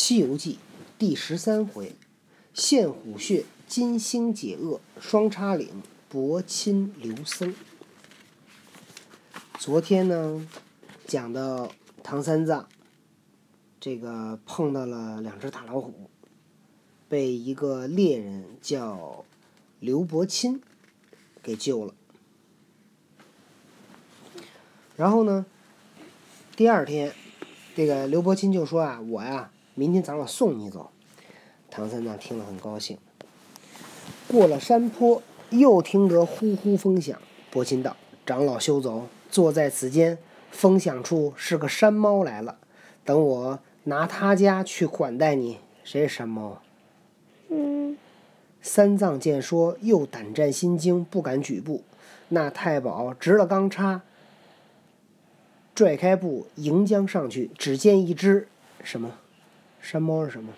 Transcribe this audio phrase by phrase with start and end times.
[0.00, 0.54] 西游记》
[0.96, 1.96] 第十三回：
[2.54, 7.52] 献虎穴，金星解厄，双叉岭，伯钦留僧。
[9.58, 10.46] 昨天呢，
[11.04, 11.72] 讲到
[12.04, 12.68] 唐三藏，
[13.80, 16.08] 这个碰到了两只大老虎，
[17.08, 19.24] 被一个猎人叫
[19.80, 20.60] 刘伯钦
[21.42, 21.92] 给救了。
[24.94, 25.44] 然后呢，
[26.54, 27.12] 第二天，
[27.74, 30.90] 这个刘伯钦就说啊：“我呀。”明天早上送你走，
[31.70, 32.98] 唐三藏听了很高兴。
[34.26, 37.16] 过了山坡，又听得呼呼风响。
[37.48, 37.96] 伯钦道
[38.26, 40.18] ：“长老休走，坐在此间。
[40.50, 42.58] 风响处是个山猫来了，
[43.04, 45.58] 等我拿他家去款待你。
[45.84, 46.60] 谁是山猫？”
[47.48, 47.96] 嗯。
[48.60, 51.84] 三藏见说，又胆战心惊，不敢举步。
[52.30, 54.02] 那太保执了钢叉，
[55.72, 57.52] 拽开步，迎将上去。
[57.56, 58.48] 只见一只
[58.82, 59.12] 什么？
[59.80, 60.52] 山猫是什么？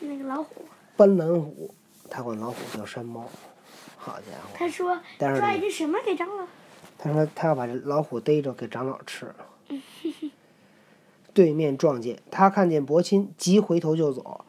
[0.00, 0.64] 那个老虎。
[0.96, 1.74] 斑斓虎，
[2.10, 3.28] 他管老虎叫山猫。
[3.96, 4.50] 好家伙！
[4.54, 6.46] 他说抓一只什么给长老？
[6.98, 9.32] 他说他要把这老虎逮着给长老吃。
[11.32, 14.44] 对面撞见他看见伯钦，急回头就走。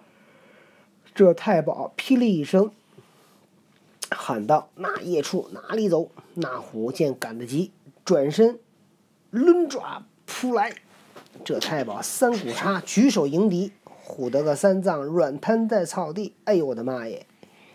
[1.15, 2.71] 这太保霹雳一声，
[4.09, 7.71] 喊道：“那夜处哪里走？”那虎见赶得急，
[8.03, 8.59] 转身
[9.29, 10.73] 抡爪扑来。
[11.43, 13.71] 这太保三股叉，举手迎敌，
[14.05, 16.33] 唬得个三藏软瘫在草地。
[16.45, 17.25] 哎呦我的妈耶！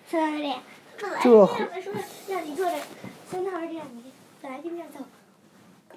[0.06, 0.55] 三二零，
[1.23, 1.62] 这虎
[2.28, 2.77] 让你坐着，
[3.27, 4.05] 三藏是这样，你
[4.41, 5.05] 本来就这样走。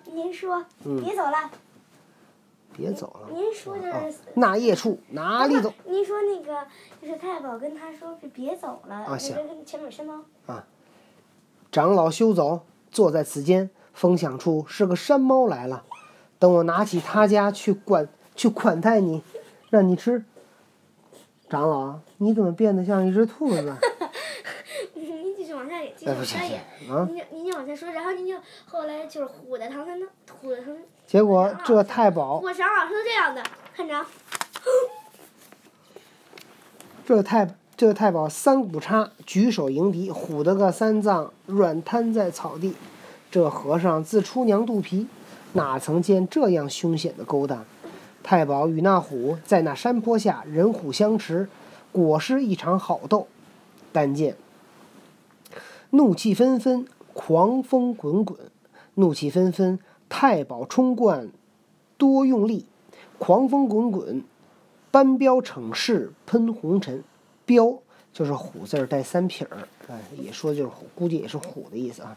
[0.06, 1.52] 您说别走了。
[2.76, 3.30] 别走了。
[3.34, 5.73] 您说就是那夜处哪里走？
[5.86, 6.66] 您说那个
[7.02, 9.36] 就是太保跟他说是别走了，啊行。
[9.66, 10.23] 前面山猫。
[10.48, 10.66] 啊，
[11.72, 13.70] 长老休走，坐在此间。
[13.94, 15.84] 风响处是个山猫来了。
[16.42, 19.22] 等我拿起他家去管去款待你，
[19.70, 20.25] 让你吃。
[21.47, 23.75] 长老，你怎么变得像一只兔子？
[24.95, 26.66] 你继续往下演，继续往下演。
[27.07, 28.35] 您您就往下说，然后你就
[28.66, 30.09] 后来就是唬的唐三藏，
[30.41, 30.75] 唬的唐。
[31.06, 32.40] 结果这太保。
[32.40, 33.44] 我长老是这样的，
[33.75, 34.03] 看着。
[37.06, 42.73] 这太这太保三股叉，举手迎敌，唬得个三藏软瘫在草地。
[43.29, 45.06] 这和尚自出娘肚皮。
[45.53, 47.66] 哪曾见这样凶险的勾当？
[48.23, 51.50] 太保与那虎在那山坡下人虎相持，
[51.91, 53.28] 果是一场好斗。
[53.91, 54.35] 但见
[55.90, 58.38] 怒气纷纷，狂风滚滚。
[58.94, 61.29] 怒气纷纷，太保冲冠
[61.97, 62.66] 多用力，
[63.17, 64.23] 狂风滚滚，
[64.91, 67.03] 班彪逞势喷红尘。
[67.45, 67.79] 彪
[68.13, 72.16] 就是虎字带三撇儿，哎，也说就是虎，估计也是虎的意思啊。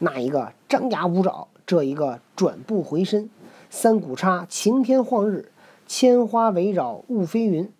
[0.00, 1.46] 那一个张牙舞爪。
[1.66, 3.30] 这一个转步回身，
[3.70, 5.50] 三股叉晴天晃日，
[5.86, 7.70] 千花围绕雾飞云。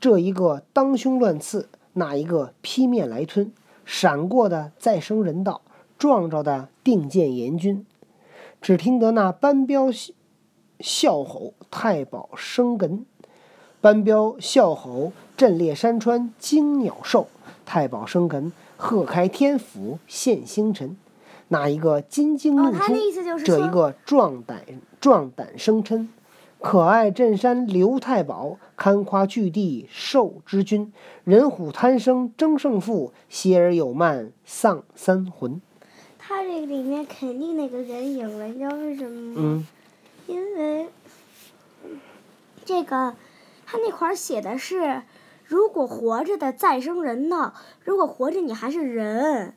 [0.00, 3.52] 这一个当胸乱刺，那一个劈面来吞。
[3.84, 5.62] 闪过的再生人道，
[5.98, 7.86] 撞着的定见阎君。
[8.60, 9.88] 只听得那班彪
[10.80, 13.06] 笑吼，太保生根。
[13.80, 17.28] 班彪笑吼，震裂山川惊鸟兽。
[17.64, 20.96] 太保生根，喝开天府现星辰。
[21.48, 22.94] 那一个金睛怒出，
[23.44, 24.62] 这一个壮胆
[25.00, 26.06] 壮胆生嗔，
[26.60, 30.92] 可爱镇山刘太保，堪夸巨地寿之君。
[31.24, 35.60] 人虎贪生争胜负，歇而有慢丧三魂。
[36.18, 39.34] 他这个里面肯定那个人影了，你知道为什么吗？
[39.38, 39.66] 嗯。
[40.26, 40.88] 因为
[42.66, 43.14] 这个
[43.64, 45.02] 他那块儿写的是，
[45.46, 49.54] 如果活着的再生人呢，如果活着你还是人。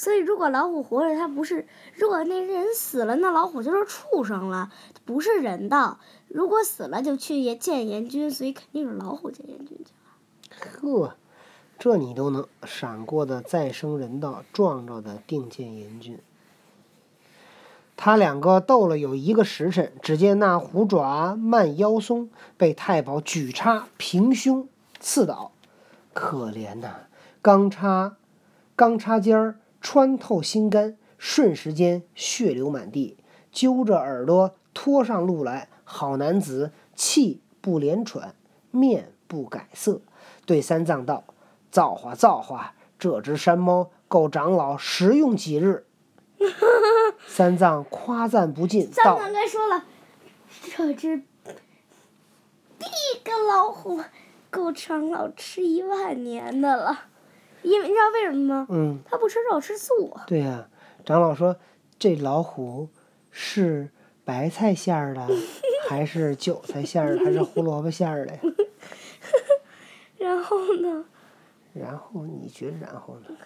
[0.00, 4.70] 所以，如果老虎活着，它不是；如果那人死了，那老虎就是畜生了，
[5.04, 5.98] 不是人道。
[6.28, 11.04] 如果死了，就去见阎君，所以肯定是老虎见阎君去了。
[11.04, 11.16] 呵，
[11.78, 16.18] 这你都能闪过的再生人道，撞着的定见阎君。
[17.94, 24.66] 他两个斗了有一个时辰，只见那虎爪慢腰松，被太保举叉平胸
[24.98, 25.52] 刺倒。
[26.14, 27.00] 可怜呐，
[27.42, 28.16] 钢叉，
[28.74, 29.56] 钢叉尖儿。
[29.80, 33.16] 穿透心肝，瞬时间血流满地，
[33.50, 35.68] 揪着耳朵拖上路来。
[35.84, 38.36] 好男子气不连喘，
[38.70, 40.02] 面不改色，
[40.46, 41.24] 对三藏道
[41.72, 45.84] ：“造化造化，这只山猫够长老食用几日。
[47.26, 49.84] ”三藏夸赞不尽，道：“三藏该说了，
[50.76, 51.16] 这只
[52.78, 54.00] 第一个老虎
[54.48, 57.06] 够长老吃一万年的了。”
[57.62, 58.66] 因为你知道为什么吗？
[58.70, 58.98] 嗯。
[59.04, 60.16] 他不吃肉，吃素。
[60.26, 60.68] 对呀，
[61.04, 61.56] 长老说
[61.98, 62.88] 这老虎
[63.30, 63.90] 是
[64.24, 65.26] 白菜馅儿的，
[65.88, 68.38] 还是韭菜馅儿的，还是胡萝卜馅儿的？
[70.18, 71.04] 然后呢？
[71.72, 73.36] 然后你觉得然后呢？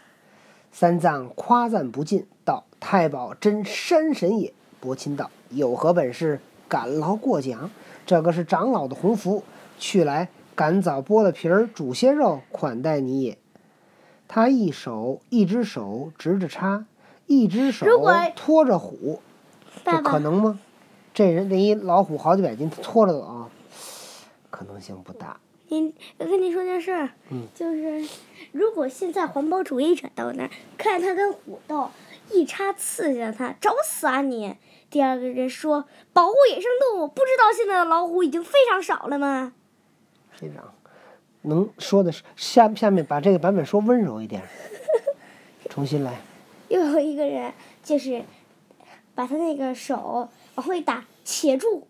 [0.73, 6.41] 三藏夸赞不尽，道：“太保真山神也。”伯钦道：“有何本事？
[6.69, 7.71] 敢劳过奖。
[8.05, 9.45] 这个是长老的鸿福，
[9.79, 13.39] 去来赶早剥了皮儿，煮些肉款待你也。”
[14.35, 16.85] 他一手一只手执着叉，
[17.29, 17.87] 一只手
[18.35, 19.23] 拖着虎，
[19.85, 20.59] 这可能吗？
[21.15, 23.49] 这人这一老虎好几百斤，他拖着走啊，
[24.51, 25.39] 可能性不大。
[25.69, 28.05] 你，我跟你说件事儿，嗯就是
[28.51, 31.91] 如果现在环保主义者到那儿看他跟虎斗，
[32.33, 34.57] 一叉刺向他，找死啊你！
[34.91, 39.53] 第二个人说保护野生动物，不知道现在的老虎已经非常少了吗？
[40.33, 40.75] 非常
[41.45, 44.43] 能说的是下下面把这个版本说温柔一点，
[45.71, 46.21] 重新来。
[46.69, 47.53] 又有一个人
[47.83, 48.25] 就是
[49.15, 51.87] 把他那个手往回打，且住。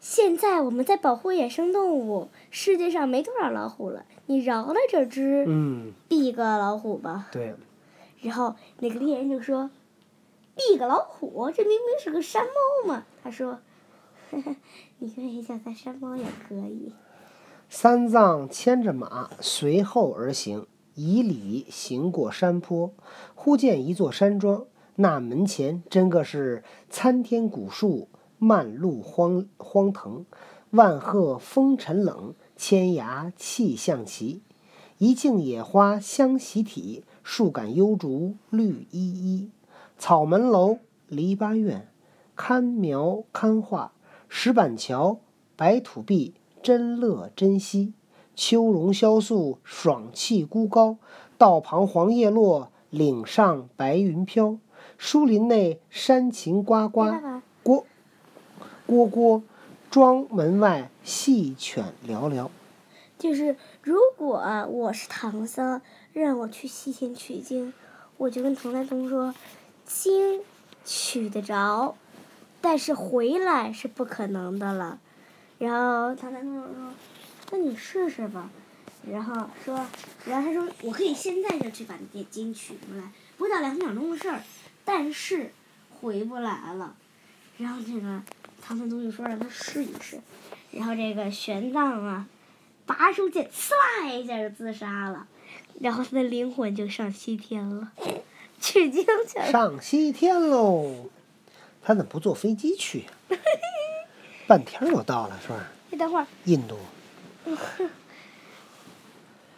[0.00, 7.28] 现在我们在保护野生动物，世界上没多少老虎了，你饶了这只嗯，B 个老虎吧。
[7.30, 7.54] 对，
[8.20, 9.70] 然后那个猎人就说
[10.56, 13.60] ：“B 个老虎，这明明是个山猫嘛。”他说
[14.32, 14.56] 呵呵
[14.98, 16.92] ：“你可以叫它山猫也可以。
[17.74, 22.92] 三藏牵着马随后而行，以礼行过山坡，
[23.34, 24.66] 忽见一座山庄，
[24.96, 30.26] 那门前真个是参天古树，漫路荒荒藤，
[30.72, 34.42] 万壑风尘冷，千崖气象奇。
[34.98, 39.50] 一径野花香习体，树杆幽竹绿依依。
[39.96, 40.76] 草门楼、
[41.08, 41.88] 篱笆院，
[42.36, 43.92] 看描看画，
[44.28, 45.20] 石板桥、
[45.56, 47.92] 白土壁，真乐真惜。
[48.34, 50.96] 秋容萧肃，爽气孤高。
[51.36, 54.58] 道旁黄叶落，岭上白云飘。
[54.96, 57.02] 树林内山禽呱呱，
[57.64, 57.84] 蝈
[58.86, 59.42] 蝈蝈，
[59.90, 62.48] 庄门外戏犬寥寥。
[63.18, 64.38] 就是如果
[64.70, 65.80] 我是唐僧，
[66.12, 67.72] 让我去西天取经，
[68.16, 69.34] 我就跟唐三藏说，
[69.84, 70.40] 经
[70.84, 71.96] 取得着，
[72.60, 75.00] 但是回来是不可能的了。
[75.62, 76.92] 然后唐三藏说
[77.52, 78.50] ：“那你试试吧。”
[79.08, 79.76] 然后说，
[80.26, 84.42] 然后他说：“我可以现在就去把那金取出来，不到两秒钟的事儿，
[84.84, 85.52] 但是
[86.00, 86.96] 回不来了。”
[87.58, 88.20] 然后这个
[88.60, 90.20] 唐三藏就说让他试一试，
[90.72, 92.26] 然后这个玄奘啊。
[92.84, 93.70] 拔出剑，呲
[94.02, 95.28] 啦一下就自杀了，
[95.80, 97.92] 然后他的灵魂就上西天了，
[98.60, 99.52] 取经去了。
[99.52, 101.08] 上西天喽！
[101.80, 103.04] 他怎么不坐飞机去呀、
[104.52, 105.66] 半天儿就到了，是吧？
[105.90, 106.76] 哎，等会儿，印度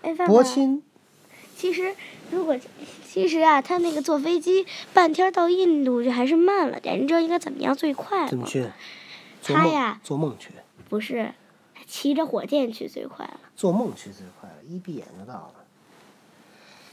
[0.02, 0.81] 哎，爸爸伯，钦
[1.56, 1.96] 其实
[2.31, 2.56] 如果
[3.05, 8.29] 其实啊，他那个坐飞机半天到印度就还是慢了点，你知道应该怎么样最快吗？
[8.29, 8.70] 怎么去？
[9.43, 10.50] 他呀做梦去，
[10.88, 11.35] 不是，
[11.75, 13.40] 他骑着火箭去最快了。
[13.56, 15.55] 做梦去最快了，一闭眼就到了。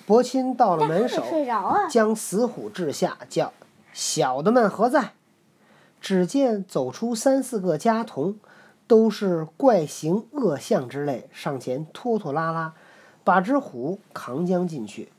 [0.08, 1.88] 伯钦到了门首，睡着啊。
[1.88, 3.54] 将死虎掷下，叫
[3.94, 5.14] 小的们何在？
[6.02, 8.38] 只见走出三四个家童，
[8.88, 12.74] 都是怪形恶相之类，上前拖拖拉拉，
[13.24, 15.10] 把只虎扛将进去，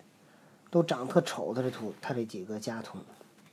[0.71, 3.01] 都长特丑的这图，他这几个家童，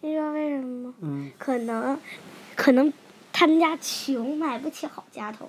[0.01, 0.95] 你知道为什么吗？
[1.01, 1.99] 嗯，可能，
[2.55, 2.91] 可能
[3.31, 5.47] 他们家穷，买不起好家童。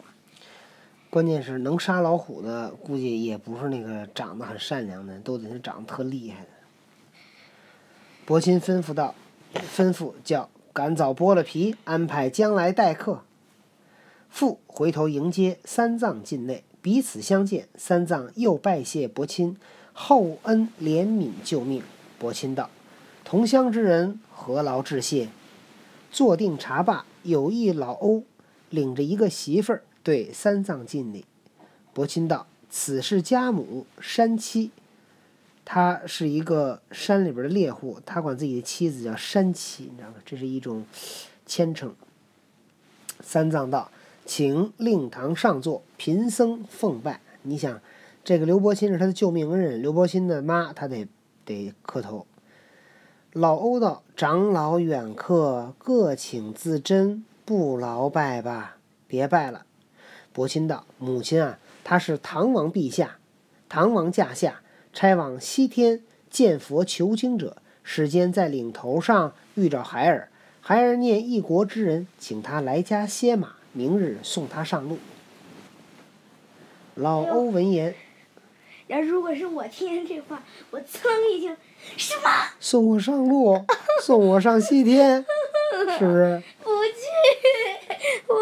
[1.08, 6.48] 关键是能杀老虎的，估计也不是那个长得很善良的，都得是长得特厉害的。
[8.24, 9.12] 伯钦吩咐道
[9.74, 13.22] ：“吩咐叫赶早剥了皮，安排将来待客。”
[14.30, 19.56] 父回头迎接三藏进内，彼此相见，三藏又拜谢伯钦，
[19.92, 21.82] 厚恩怜悯救命。
[22.18, 22.70] 伯钦道
[23.24, 25.28] ：“同乡之人，何劳致谢？”
[26.12, 28.22] 坐定茶罢，有一老欧
[28.68, 31.24] 领着一个媳妇儿对三藏进礼。
[31.92, 34.70] 伯钦道：“此是家母山妻，
[35.64, 40.14] 他是一个山里边的猎户，他管自己的妻子叫山妻，你知道吗？
[40.24, 40.84] 这是一种
[41.46, 41.94] 谦称。”
[43.22, 43.90] 三藏道
[44.24, 47.80] ：“请令堂上座，贫僧奉拜。”你想，
[48.24, 51.06] 这个刘伯钦是他的救命恩人，刘伯钦的妈，他得
[51.44, 52.26] 得磕头。
[53.32, 59.64] 老欧道：“长老远客，各请自珍，不劳拜吧，别拜了。”
[60.32, 63.18] 伯钦道：“母亲啊，他是唐王陛下，
[63.68, 70.28] 唐王驾下，差往西天见佛求经者，世间在岭头上遇着孩儿，
[70.60, 74.98] 孩儿念一国之人，请他来家歇马，明日送他上路。”
[76.96, 77.94] 老欧闻言，
[78.88, 81.56] 然后如果是我听见这话，我噌一听，
[81.96, 82.28] 什么？
[82.58, 83.64] 送我上路，
[84.02, 85.24] 送我上西天，
[85.98, 86.42] 是不是？
[86.62, 87.00] 不去，
[88.26, 88.34] 不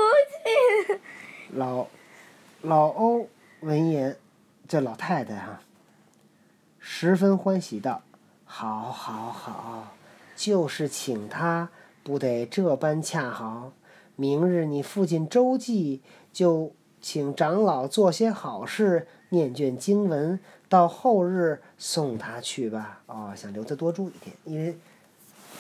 [0.93, 1.01] 去。
[1.53, 1.87] 老
[2.63, 3.29] 老欧
[3.61, 4.17] 闻言，
[4.67, 5.61] 这老太太哈、
[6.91, 8.01] 十分欢喜道
[8.47, 9.95] ：“好，好，好，
[10.35, 11.69] 就是请他，
[12.03, 13.73] 不得这般恰好。
[14.17, 16.01] 明日你父亲周记
[16.33, 23.03] 就请长老做些好事，念卷经文，到后日送他去吧。
[23.05, 24.75] 哦，想留他多住一天，因为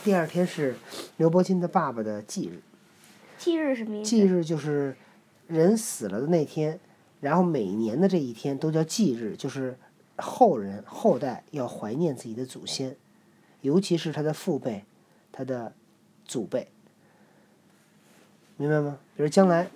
[0.02, 0.74] 第二天是
[1.18, 2.58] 刘伯钦的爸爸的忌日。
[3.36, 4.08] 忌日什么意思？
[4.08, 4.96] 忌日就是
[5.46, 6.80] 人死了的那天，
[7.20, 9.78] 然后每年的这一天都叫忌日，就是
[10.18, 12.96] 后人后代要怀念自己的祖先，
[13.62, 14.84] 尤其是他的父辈、
[15.32, 15.72] 他的
[16.24, 16.68] 祖辈，
[18.56, 18.98] 明白吗？
[19.16, 19.70] 比如将来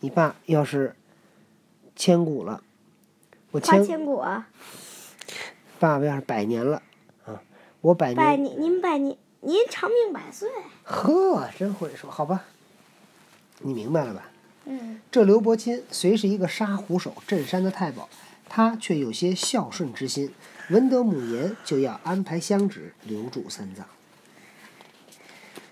[0.00, 0.96] 你爸要是
[1.94, 2.62] 千古了，
[3.50, 4.48] 我花千千骨啊，
[5.78, 6.82] 爸爸要是百年了
[7.24, 7.42] 啊，
[7.80, 10.48] 我百年，百年，您百年，您长命百岁。
[10.84, 12.44] 呵，真会说，好吧，
[13.60, 14.30] 你明白了吧？
[14.64, 18.08] 嗯，这刘伯钦虽是一个杀虎手、镇山的太保，
[18.54, 20.30] 他却有些孝顺之心。
[20.68, 23.86] 闻得母言，就要安排香纸留住三藏。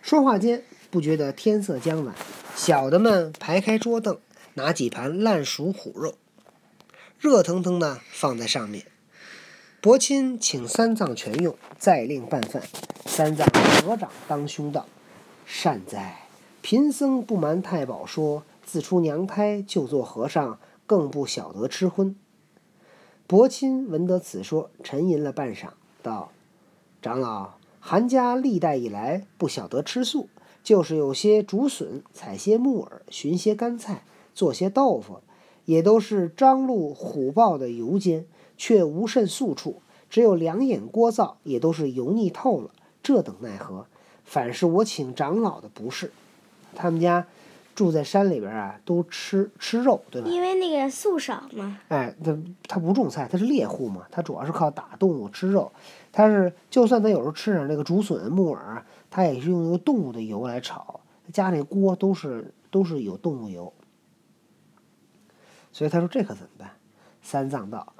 [0.00, 2.14] 说话间，不觉得天色将晚，
[2.56, 4.18] 小的们排开桌凳，
[4.54, 6.14] 拿几盘烂熟虎肉，
[7.18, 8.86] 热腾腾的放在上面。
[9.82, 12.62] 伯钦请三藏全用，再令拌饭。
[13.04, 13.46] 三藏
[13.84, 14.86] 合掌当胸道
[15.44, 16.22] ：“善哉！
[16.62, 22.16] 贫僧不瞒太保说，自出娘胎就做和尚，更不晓得吃荤。”
[23.30, 25.68] 伯钦闻得此说，沉吟了半晌，
[26.02, 26.32] 道
[27.00, 30.28] ：“长老，韩家历代以来不晓得吃素，
[30.64, 34.02] 就是有些竹笋，采些木耳，寻些干菜，
[34.34, 35.20] 做些豆腐，
[35.64, 38.26] 也都是张鹿虎豹的油煎，
[38.58, 39.80] 却无甚素处。
[40.08, 42.72] 只有两眼锅灶，也都是油腻透了。
[43.00, 43.86] 这等奈何？
[44.24, 46.10] 反是我请长老的不是。
[46.74, 47.28] 他们家
[47.80, 50.28] 住在山里边啊，都吃吃肉，对吧？
[50.28, 51.80] 因为那个素少嘛。
[51.88, 52.36] 哎，他
[52.68, 55.72] 他不种菜，他是猎户嘛，他主要是靠打动物吃肉。
[56.12, 61.00] 他是就算他有时候吃点那个竹笋、木耳，他也是用那个动物的油来炒，
[61.32, 63.72] 家里锅都是都是有动物油。
[65.72, 66.72] 所以他说这可怎么办？
[67.22, 67.94] 三藏道：“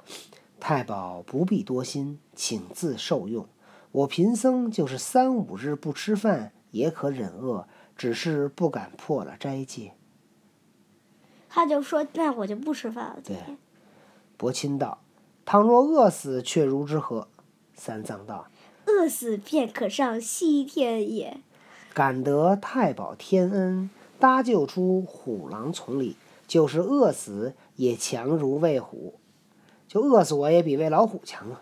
[0.61, 3.47] 太保不必多心，请自受用。
[3.91, 7.67] 我贫僧就是三五日不吃饭也可忍饿，
[8.01, 9.93] 只是不敢破了斋戒。”
[11.47, 13.57] 他就说：“那我就不吃饭了。”今对天
[14.37, 14.97] 伯钦道
[15.45, 17.27] ：“倘若饿死，却如之何？”
[17.75, 18.47] 三藏道
[18.87, 21.41] 饿死便可上西天也。
[21.93, 26.15] ：“感得太保天恩，搭救出虎狼丛里，
[26.47, 29.19] 就是饿死也强如喂虎。
[29.87, 31.61] 就饿死我也比喂老虎强啊！”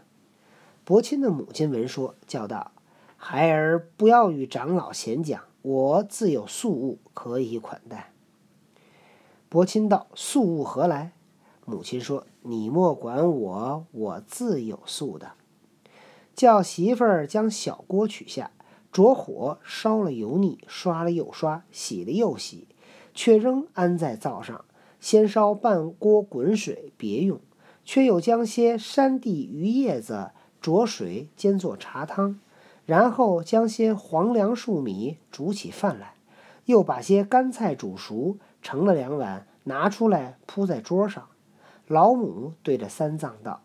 [0.86, 2.72] 伯钦的母亲闻说，叫道
[3.18, 8.14] ：“孩儿不要与长老闲讲，我自有素物可以款待。”
[9.50, 11.12] 伯钦道：“素物何来？”
[11.66, 15.34] 母亲说：“你莫管我，我自有素的。”
[16.36, 18.52] 叫媳妇儿将小锅取下，
[18.92, 22.68] 着火烧了油腻，刷了又刷，洗了又洗，
[23.14, 24.64] 却仍安在灶上。
[25.00, 27.40] 先烧半锅滚水，别用，
[27.84, 32.40] 却又将些山地榆叶子着水煎作茶汤，
[32.90, 36.16] 然后将些黄粱粟米煮起饭来，
[36.66, 41.28] 又把些干菜煮熟，盛了两碗，拿出来铺在桌上。
[41.86, 43.62] 老母对着三藏道：“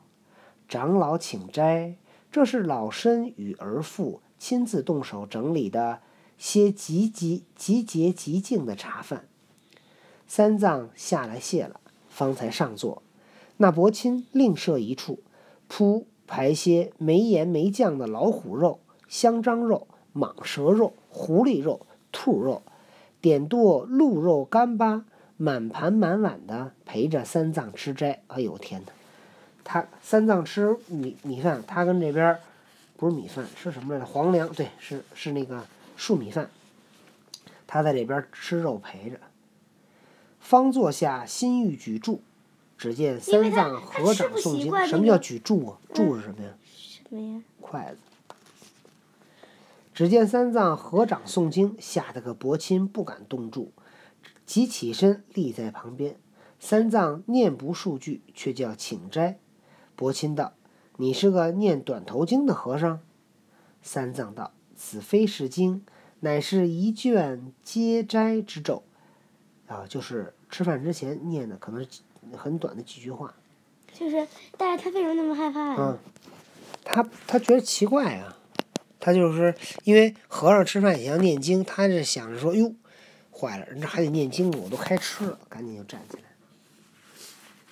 [0.68, 1.94] 长老请斋。”
[2.30, 6.00] 这是老身与儿妇亲自动手整理的
[6.36, 9.24] 些极极极洁极净的茶饭。
[10.26, 13.02] 三藏下来谢了，方才上座。
[13.56, 15.20] 那伯钦另设一处，
[15.66, 18.80] 铺排些没盐没酱的老虎肉、
[19.14, 22.64] 香樟肉、蟒蛇肉、狐狸肉、兔肉，
[23.20, 25.04] 点剁鹿肉干巴，
[25.36, 28.24] 满盘满碗的陪着三藏吃斋。
[28.26, 28.92] 哎呦天哪！
[29.62, 32.40] 他三藏吃米米饭，他跟这边儿
[32.96, 34.06] 不是米饭，吃什么来着？
[34.06, 35.64] 黄粱，对，是是那个
[35.96, 36.50] 粟米饭。
[37.68, 39.20] 他在这边儿吃肉陪着。
[40.40, 42.18] 方坐下，心欲举箸，
[42.76, 44.86] 只见三藏合掌诵经。
[44.88, 45.78] 什么叫举箸啊？
[45.94, 46.50] 箸是什么呀？
[46.66, 47.42] 什么呀？
[47.60, 47.98] 筷子。
[49.94, 53.72] 只见三藏合掌诵经，吓得个伯钦不敢动住，
[54.44, 56.16] 即起身立在旁边。
[56.58, 59.38] 三藏念不数句，却叫请斋。
[59.94, 60.54] 伯钦道
[60.98, 62.98] ：“你是个念短头经的和尚？”
[63.82, 65.84] 三藏道：“此非是经，
[66.20, 68.82] 乃是一卷接斋之咒。
[69.68, 72.00] 啊，就是吃饭之前念的，可能是
[72.36, 73.32] 很短的几句话。
[73.92, 75.76] 就是，但是他为什么那么害怕呀？
[75.78, 75.98] 嗯，
[76.82, 78.36] 他他觉得奇怪啊，
[79.04, 82.72] 他就是因为和尚吃饭也要念经，他是想着说，哟，
[83.30, 86.22] 坏了，人这还得念经，我都开吃了，赶紧就站起来。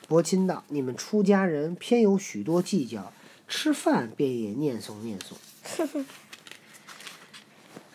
[0.07, 3.15] 伯钦道：“你们出家人偏有许多计较，
[3.49, 6.05] 吃饭便也念诵念诵。”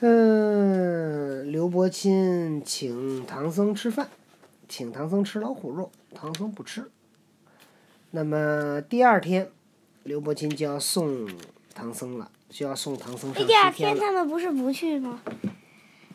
[0.01, 4.09] 嗯，刘伯钦请唐僧吃饭，
[4.67, 6.89] 请唐僧吃老虎肉，唐僧不吃。
[8.09, 9.51] 那么第二天，
[10.01, 11.29] 刘伯钦就要送
[11.75, 13.95] 唐僧了，就要送唐僧上第二西天了。
[13.95, 15.21] 天他们不是不去吗？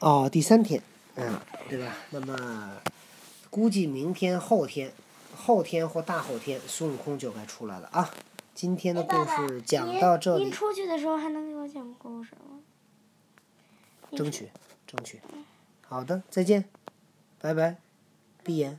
[0.01, 0.83] 哦，第三天，
[1.15, 1.95] 嗯，对吧？
[2.11, 2.81] 那么
[3.51, 4.93] 估计明天、后天、
[5.37, 8.11] 后天或大后天，孙悟空就该出来了啊！
[8.55, 12.59] 今天的故事讲到这里，您出去的时候还能给我讲故事吗？
[14.17, 14.51] 争取，
[14.87, 15.21] 争取。
[15.87, 16.65] 好的，再见，
[17.41, 17.77] 拜拜，
[18.43, 18.79] 闭眼，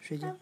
[0.00, 0.36] 睡觉。